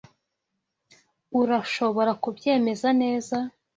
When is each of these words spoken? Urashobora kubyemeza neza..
Urashobora 1.39 2.11
kubyemeza 2.23 2.87
neza.. 3.01 3.35